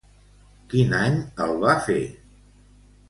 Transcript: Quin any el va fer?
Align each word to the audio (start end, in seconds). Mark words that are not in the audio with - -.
Quin 0.71 0.95
any 1.01 1.19
el 1.45 1.53
va 1.65 1.77
fer? 1.91 2.01